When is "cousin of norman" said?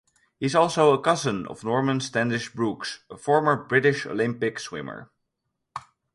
0.99-1.99